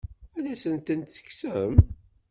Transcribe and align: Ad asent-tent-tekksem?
Ad 0.37 0.45
asent-tent-tekksem? 0.53 1.73